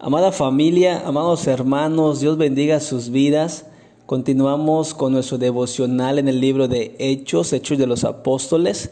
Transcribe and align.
Amada 0.00 0.32
familia, 0.32 1.04
amados 1.06 1.46
hermanos, 1.46 2.18
Dios 2.18 2.36
bendiga 2.36 2.80
sus 2.80 3.10
vidas. 3.10 3.66
Continuamos 4.06 4.92
con 4.92 5.12
nuestro 5.12 5.38
devocional 5.38 6.18
en 6.18 6.26
el 6.26 6.40
libro 6.40 6.66
de 6.66 6.96
Hechos, 6.98 7.52
Hechos 7.52 7.78
de 7.78 7.86
los 7.86 8.02
Apóstoles. 8.02 8.90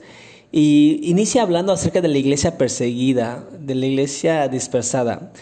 Y 0.52 1.00
inicia 1.02 1.42
hablando 1.42 1.72
acerca 1.72 2.00
de 2.00 2.06
la 2.06 2.18
iglesia 2.18 2.56
perseguida, 2.56 3.44
de 3.58 3.74
la 3.74 3.86
iglesia 3.86 4.46
dispersada. 4.46 5.32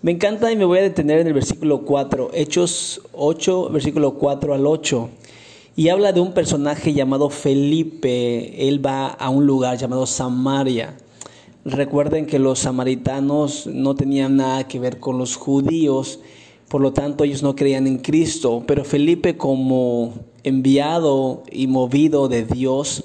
Me 0.00 0.12
encanta 0.12 0.50
y 0.50 0.56
me 0.56 0.64
voy 0.64 0.78
a 0.78 0.82
detener 0.82 1.20
en 1.20 1.26
el 1.26 1.34
versículo 1.34 1.82
4, 1.82 2.30
Hechos 2.32 3.02
8, 3.12 3.68
versículo 3.68 4.14
4 4.14 4.54
al 4.54 4.66
8. 4.66 5.10
Y 5.76 5.90
habla 5.90 6.12
de 6.12 6.20
un 6.20 6.32
personaje 6.32 6.94
llamado 6.94 7.28
Felipe. 7.28 8.66
Él 8.66 8.84
va 8.84 9.08
a 9.08 9.28
un 9.28 9.46
lugar 9.46 9.76
llamado 9.76 10.06
Samaria. 10.06 10.96
Recuerden 11.64 12.26
que 12.26 12.38
los 12.38 12.60
samaritanos 12.60 13.66
no 13.66 13.94
tenían 13.94 14.36
nada 14.36 14.66
que 14.66 14.78
ver 14.78 14.98
con 14.98 15.18
los 15.18 15.36
judíos, 15.36 16.20
por 16.68 16.80
lo 16.80 16.92
tanto 16.92 17.24
ellos 17.24 17.42
no 17.42 17.54
creían 17.54 17.86
en 17.86 17.98
Cristo, 17.98 18.64
pero 18.66 18.84
Felipe 18.84 19.36
como 19.36 20.14
enviado 20.42 21.42
y 21.50 21.66
movido 21.66 22.28
de 22.28 22.44
Dios, 22.44 23.04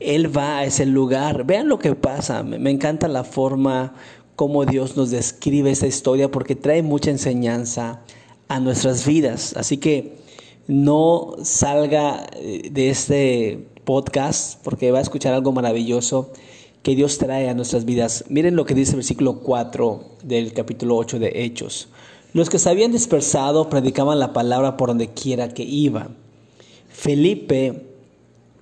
él 0.00 0.36
va 0.36 0.58
a 0.58 0.64
ese 0.64 0.86
lugar. 0.86 1.44
Vean 1.44 1.68
lo 1.68 1.78
que 1.78 1.94
pasa, 1.94 2.42
me 2.42 2.70
encanta 2.70 3.06
la 3.06 3.22
forma 3.22 3.94
como 4.34 4.64
Dios 4.64 4.96
nos 4.96 5.10
describe 5.10 5.70
esta 5.70 5.86
historia 5.86 6.30
porque 6.30 6.56
trae 6.56 6.82
mucha 6.82 7.10
enseñanza 7.10 8.00
a 8.48 8.58
nuestras 8.58 9.06
vidas. 9.06 9.54
Así 9.56 9.76
que 9.76 10.16
no 10.66 11.36
salga 11.42 12.26
eh, 12.34 12.68
de 12.72 12.90
este 12.90 13.68
podcast 13.84 14.62
porque 14.64 14.90
va 14.90 14.98
a 14.98 15.02
escuchar 15.02 15.34
algo 15.34 15.52
maravilloso 15.52 16.32
que 16.82 16.96
Dios 16.96 17.18
trae 17.18 17.48
a 17.48 17.54
nuestras 17.54 17.84
vidas. 17.84 18.24
Miren 18.28 18.56
lo 18.56 18.64
que 18.64 18.74
dice 18.74 18.92
el 18.92 18.96
versículo 18.96 19.40
4 19.40 20.04
del 20.24 20.52
capítulo 20.52 20.96
8 20.96 21.18
de 21.18 21.44
Hechos. 21.44 21.88
Los 22.32 22.50
que 22.50 22.58
se 22.58 22.70
habían 22.70 22.92
dispersado 22.92 23.68
predicaban 23.68 24.18
la 24.18 24.32
palabra 24.32 24.76
por 24.76 24.88
donde 24.88 25.10
quiera 25.10 25.48
que 25.48 25.62
iban. 25.62 26.16
Felipe 26.88 27.86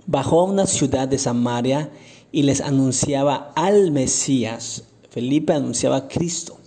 bajó 0.06 0.40
a 0.40 0.44
una 0.44 0.66
ciudad 0.66 1.08
de 1.08 1.18
Samaria 1.18 1.90
y 2.32 2.42
les 2.42 2.60
anunciaba 2.60 3.52
al 3.54 3.90
Mesías. 3.90 4.84
Felipe 5.10 5.52
anunciaba 5.52 5.96
a 5.96 6.08
Cristo. 6.08 6.58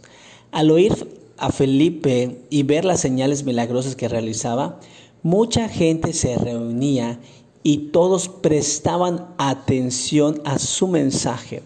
Al 0.52 0.72
oír 0.72 0.94
a 1.38 1.52
Felipe 1.52 2.46
y 2.50 2.64
ver 2.64 2.86
las 2.86 3.02
señales 3.02 3.44
milagrosas 3.44 3.96
que 3.96 4.08
realizaba, 4.08 4.80
mucha 5.24 5.68
gente 5.70 6.14
se 6.14 6.36
reunía 6.38 7.20
y 7.64 7.90
todos 7.92 8.28
prestaban 8.28 9.34
atención 9.38 10.42
a 10.44 10.60
su 10.60 10.88
mensaje. 10.88 11.64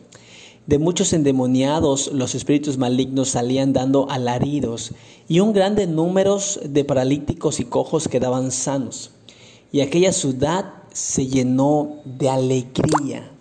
De 0.67 0.79
muchos 0.79 1.13
endemoniados 1.13 2.11
los 2.13 2.35
espíritus 2.35 2.77
malignos 2.77 3.29
salían 3.29 3.73
dando 3.73 4.09
alaridos 4.09 4.91
y 5.27 5.39
un 5.39 5.53
grande 5.53 5.87
número 5.87 6.39
de 6.63 6.83
paralíticos 6.83 7.59
y 7.59 7.65
cojos 7.65 8.07
quedaban 8.07 8.51
sanos. 8.51 9.11
Y 9.71 9.81
aquella 9.81 10.13
ciudad 10.13 10.73
se 10.93 11.27
llenó 11.27 12.01
de 12.05 12.29
alegría. 12.29 13.31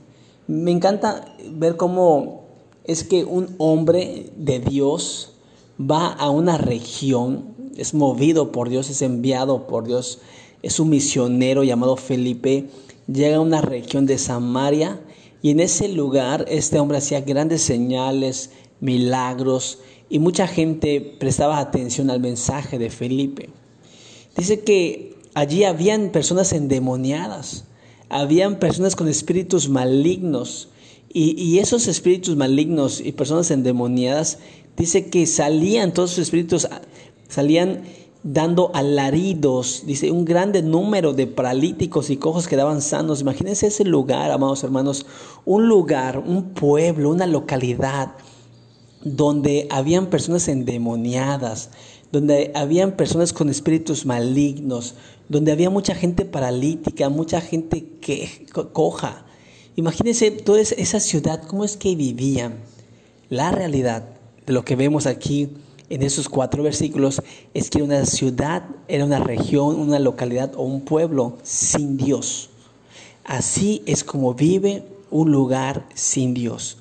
Me 0.47 0.71
encanta 0.71 1.37
ver 1.51 1.77
cómo 1.77 2.45
es 2.85 3.03
que 3.03 3.25
un 3.25 3.55
hombre 3.59 4.31
de 4.37 4.61
Dios 4.61 5.33
va 5.79 6.07
a 6.13 6.31
una 6.31 6.57
región, 6.57 7.55
es 7.77 7.93
movido 7.93 8.53
por 8.53 8.69
Dios, 8.69 8.89
es 8.89 9.03
enviado 9.03 9.67
por 9.67 9.85
Dios 9.85 10.21
es 10.67 10.81
un 10.81 10.89
misionero 10.89 11.63
llamado 11.63 11.97
Felipe, 11.97 12.67
llega 13.07 13.37
a 13.37 13.41
una 13.41 13.61
región 13.61 14.05
de 14.05 14.19
Samaria 14.19 15.01
y 15.41 15.51
en 15.51 15.61
ese 15.61 15.87
lugar 15.87 16.45
este 16.49 16.81
hombre 16.81 16.99
hacía 16.99 17.21
grandes 17.21 17.63
señales, 17.63 18.51
milagros 18.81 19.79
y 20.11 20.19
mucha 20.19 20.49
gente 20.49 21.01
prestaba 21.21 21.61
atención 21.61 22.11
al 22.11 22.19
mensaje 22.19 22.81
de 22.81 22.91
Felipe. 22.91 23.49
Dice 24.37 24.65
que 24.65 25.15
allí 25.35 25.63
habían 25.63 26.11
personas 26.11 26.53
endemoniadas, 26.53 27.67
habían 28.09 28.59
personas 28.59 28.97
con 28.97 29.07
espíritus 29.07 29.69
malignos 29.69 30.71
y, 31.13 31.41
y 31.41 31.61
esos 31.61 31.87
espíritus 31.87 32.35
malignos 32.35 33.01
y 33.01 33.13
personas 33.13 33.53
endemoniadas, 33.53 34.41
dice 34.77 35.11
que 35.11 35.27
salían 35.27 35.95
todos 35.95 36.11
esos 36.11 36.25
espíritus, 36.25 36.67
salían 37.29 37.85
dando 38.27 38.73
alaridos, 38.75 39.85
dice, 39.87 40.11
un 40.11 40.25
grande 40.25 40.61
número 40.61 41.13
de 41.13 41.29
paralíticos 41.29 42.11
y 42.11 42.17
cojos 42.17 42.49
quedaban 42.49 42.83
sanos. 42.83 43.21
Imagínense 43.21 43.69
ese 43.69 43.85
lugar, 43.85 44.33
amados 44.33 44.65
hermanos, 44.65 45.07
un 45.45 45.69
lugar, 45.69 46.19
un 46.19 46.51
pueblo, 46.51 47.11
una 47.11 47.27
localidad 47.27 48.15
donde 49.05 49.69
habían 49.71 50.07
personas 50.07 50.49
endemoniadas, 50.49 51.71
donde 52.11 52.51
habían 52.57 52.97
personas 52.97 53.33
con 53.33 53.49
espíritus 53.49 54.05
malignos, 54.05 54.97
donde 55.29 55.53
había 55.53 55.71
mucha 55.71 55.95
gente 55.95 56.25
paralítica, 56.25 57.09
mucha 57.09 57.41
gente 57.41 57.87
que 58.01 58.47
coja. 58.73 59.25
Imagínense 59.77 60.33
toda 60.33 60.61
esa 60.61 60.99
ciudad, 60.99 61.45
cómo 61.47 61.65
es 61.65 61.77
que 61.77 61.95
vivían. 61.95 62.57
La 63.29 63.53
realidad 63.53 64.09
de 64.47 64.53
lo 64.53 64.65
que 64.65 64.75
vemos 64.75 65.07
aquí 65.07 65.51
en 65.89 66.03
esos 66.03 66.29
cuatro 66.29 66.63
versículos 66.63 67.23
es 67.55 67.71
que 67.71 67.83
una 67.83 68.05
ciudad 68.07 68.65
era 68.89 69.05
una 69.05 69.21
región, 69.21 69.79
una 69.79 69.99
localidad 69.99 70.53
o 70.57 70.63
un 70.63 70.81
pueblo 70.81 71.39
sin 71.43 71.97
Dios. 71.97 72.51
Así 73.25 73.83
es 73.87 74.05
como 74.05 74.35
vive 74.35 74.85
un 75.11 75.31
lugar 75.31 75.87
sin 75.95 76.35
Dios, 76.35 76.79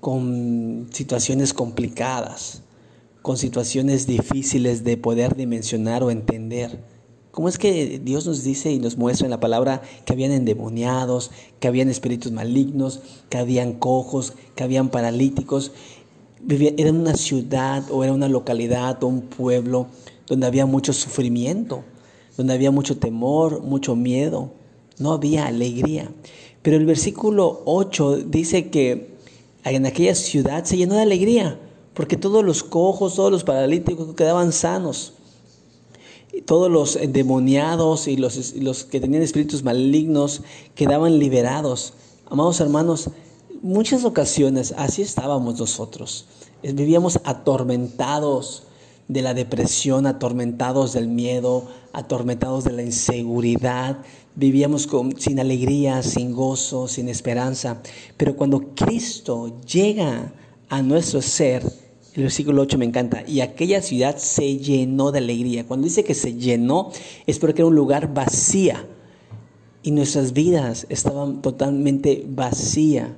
con 0.00 0.88
situaciones 0.92 1.52
complicadas, 1.54 2.62
con 3.22 3.36
situaciones 3.36 4.06
difíciles 4.06 4.84
de 4.84 4.96
poder 4.96 5.36
dimensionar 5.36 6.02
o 6.02 6.10
entender. 6.10 6.78
¿Cómo 7.30 7.48
es 7.48 7.58
que 7.58 7.98
Dios 7.98 8.26
nos 8.26 8.44
dice 8.44 8.70
y 8.70 8.78
nos 8.78 8.96
muestra 8.96 9.26
en 9.26 9.30
la 9.32 9.40
palabra 9.40 9.82
que 10.04 10.12
habían 10.12 10.30
endemoniados, 10.30 11.32
que 11.58 11.66
habían 11.66 11.88
espíritus 11.88 12.30
malignos, 12.30 13.00
que 13.28 13.38
habían 13.38 13.72
cojos, 13.72 14.34
que 14.54 14.62
habían 14.62 14.88
paralíticos? 14.88 15.72
Era 16.48 16.90
una 16.90 17.14
ciudad 17.14 17.84
o 17.90 18.04
era 18.04 18.12
una 18.12 18.28
localidad 18.28 19.02
o 19.02 19.06
un 19.06 19.22
pueblo 19.22 19.86
donde 20.26 20.46
había 20.46 20.66
mucho 20.66 20.92
sufrimiento, 20.92 21.84
donde 22.36 22.54
había 22.54 22.70
mucho 22.70 22.98
temor, 22.98 23.62
mucho 23.62 23.96
miedo, 23.96 24.50
no 24.98 25.12
había 25.12 25.46
alegría. 25.46 26.10
Pero 26.62 26.76
el 26.76 26.86
versículo 26.86 27.62
8 27.66 28.18
dice 28.26 28.70
que 28.70 29.14
en 29.64 29.86
aquella 29.86 30.14
ciudad 30.14 30.64
se 30.64 30.76
llenó 30.76 30.94
de 30.94 31.02
alegría, 31.02 31.58
porque 31.94 32.16
todos 32.16 32.44
los 32.44 32.62
cojos, 32.62 33.14
todos 33.14 33.30
los 33.30 33.44
paralíticos 33.44 34.14
quedaban 34.14 34.52
sanos. 34.52 35.14
Todos 36.46 36.70
los 36.70 36.96
endemoniados 36.96 38.08
y 38.08 38.16
los 38.16 38.84
que 38.84 39.00
tenían 39.00 39.22
espíritus 39.22 39.62
malignos 39.62 40.42
quedaban 40.74 41.18
liberados. 41.18 41.92
Amados 42.26 42.60
hermanos, 42.60 43.10
muchas 43.64 44.04
ocasiones 44.04 44.74
así 44.76 45.00
estábamos 45.00 45.58
nosotros. 45.58 46.26
Vivíamos 46.62 47.18
atormentados 47.24 48.64
de 49.08 49.22
la 49.22 49.32
depresión, 49.32 50.06
atormentados 50.06 50.92
del 50.92 51.08
miedo, 51.08 51.64
atormentados 51.92 52.64
de 52.64 52.72
la 52.72 52.82
inseguridad. 52.82 53.98
Vivíamos 54.34 54.86
sin 55.18 55.40
alegría, 55.40 56.02
sin 56.02 56.32
gozo, 56.34 56.88
sin 56.88 57.08
esperanza. 57.08 57.80
Pero 58.18 58.36
cuando 58.36 58.74
Cristo 58.74 59.60
llega 59.66 60.32
a 60.68 60.82
nuestro 60.82 61.22
ser, 61.22 61.62
el 62.14 62.22
versículo 62.22 62.62
8 62.62 62.76
me 62.76 62.84
encanta, 62.84 63.24
y 63.26 63.40
aquella 63.40 63.80
ciudad 63.80 64.18
se 64.18 64.58
llenó 64.58 65.10
de 65.10 65.18
alegría. 65.18 65.66
Cuando 65.66 65.86
dice 65.86 66.04
que 66.04 66.14
se 66.14 66.34
llenó, 66.34 66.90
es 67.26 67.38
porque 67.38 67.62
era 67.62 67.68
un 67.68 67.74
lugar 67.74 68.12
vacía. 68.12 68.86
Y 69.82 69.90
nuestras 69.90 70.34
vidas 70.34 70.86
estaban 70.90 71.40
totalmente 71.40 72.24
vacías. 72.28 73.08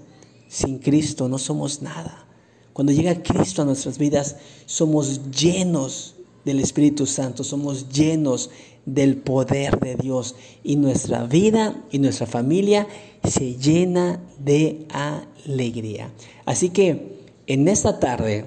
Sin 0.49 0.79
Cristo 0.79 1.29
no 1.29 1.39
somos 1.39 1.83
nada. 1.83 2.27
Cuando 2.73 2.93
llega 2.93 3.23
Cristo 3.23 3.63
a 3.63 3.65
nuestras 3.65 3.99
vidas, 3.99 4.37
somos 4.67 5.31
llenos 5.31 6.15
del 6.45 6.61
Espíritu 6.61 7.07
Santo, 7.07 7.43
somos 7.43 7.89
llenos 7.89 8.51
del 8.85 9.17
poder 9.17 9.81
de 9.81 9.97
Dios 9.97 10.37
y 10.63 10.77
nuestra 10.77 11.25
vida 11.25 11.83
y 11.91 11.99
nuestra 11.99 12.27
familia 12.27 12.87
se 13.25 13.57
llena 13.57 14.21
de 14.39 14.87
alegría. 14.91 16.13
Así 16.45 16.71
que 16.71 17.17
en 17.49 17.67
esta 17.67 17.99
tarde, 17.99 18.47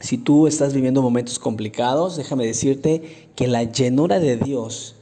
si 0.00 0.18
tú 0.18 0.46
estás 0.48 0.74
viviendo 0.74 1.00
momentos 1.00 1.38
complicados, 1.38 2.16
déjame 2.16 2.44
decirte 2.44 3.28
que 3.36 3.46
la 3.46 3.62
llenura 3.62 4.18
de 4.18 4.36
Dios 4.36 4.96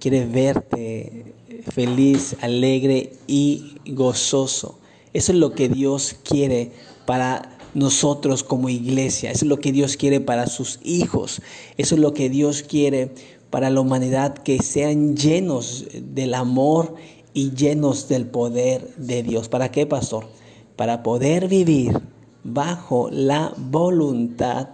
quiere 0.00 0.24
verte 0.24 1.34
feliz, 1.72 2.36
alegre 2.40 3.12
y 3.26 3.76
gozoso. 3.86 4.78
Eso 5.16 5.32
es 5.32 5.38
lo 5.38 5.54
que 5.54 5.70
Dios 5.70 6.14
quiere 6.24 6.72
para 7.06 7.56
nosotros 7.72 8.44
como 8.44 8.68
iglesia. 8.68 9.30
Eso 9.30 9.46
es 9.46 9.48
lo 9.48 9.60
que 9.60 9.72
Dios 9.72 9.96
quiere 9.96 10.20
para 10.20 10.46
sus 10.46 10.78
hijos. 10.84 11.40
Eso 11.78 11.94
es 11.94 12.00
lo 12.02 12.12
que 12.12 12.28
Dios 12.28 12.62
quiere 12.62 13.14
para 13.48 13.70
la 13.70 13.80
humanidad, 13.80 14.34
que 14.34 14.62
sean 14.62 15.16
llenos 15.16 15.86
del 15.94 16.34
amor 16.34 16.96
y 17.32 17.52
llenos 17.52 18.08
del 18.08 18.26
poder 18.26 18.94
de 18.98 19.22
Dios. 19.22 19.48
¿Para 19.48 19.70
qué, 19.70 19.86
pastor? 19.86 20.28
Para 20.76 21.02
poder 21.02 21.48
vivir 21.48 21.98
bajo 22.44 23.08
la 23.10 23.54
voluntad 23.56 24.68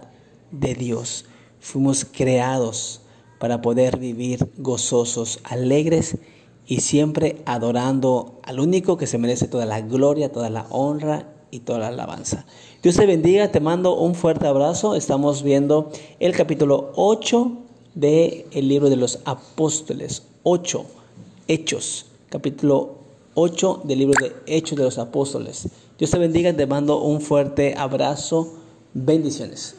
de 0.51 0.75
Dios. 0.75 1.23
Fuimos 1.61 2.03
creados 2.03 2.99
para 3.39 3.61
poder 3.61 3.97
vivir 3.97 4.51
gozosos, 4.57 5.39
alegres 5.45 6.17
y 6.65 6.81
siempre 6.81 7.41
adorando 7.45 8.39
al 8.43 8.59
único 8.59 8.97
que 8.97 9.07
se 9.07 9.17
merece 9.17 9.47
toda 9.47 9.65
la 9.65 9.81
gloria, 9.81 10.31
toda 10.31 10.49
la 10.49 10.65
honra 10.69 11.33
y 11.51 11.59
toda 11.59 11.79
la 11.79 11.87
alabanza. 11.89 12.45
Dios 12.81 12.95
te 12.95 13.05
bendiga, 13.05 13.51
te 13.51 13.59
mando 13.59 13.95
un 13.95 14.15
fuerte 14.15 14.47
abrazo. 14.47 14.95
Estamos 14.95 15.43
viendo 15.43 15.91
el 16.19 16.35
capítulo 16.35 16.91
8 16.95 17.51
del 17.95 18.45
libro 18.53 18.89
de 18.89 18.95
los 18.95 19.19
apóstoles. 19.25 20.23
8, 20.43 20.85
Hechos, 21.47 22.07
capítulo 22.29 22.95
8 23.35 23.81
del 23.83 23.99
libro 23.99 24.15
de 24.19 24.33
Hechos 24.47 24.77
de 24.77 24.83
los 24.83 24.97
apóstoles. 24.97 25.67
Dios 25.97 26.11
te 26.11 26.17
bendiga, 26.17 26.53
te 26.53 26.65
mando 26.65 27.01
un 27.01 27.21
fuerte 27.21 27.75
abrazo. 27.77 28.55
Bendiciones. 28.93 29.75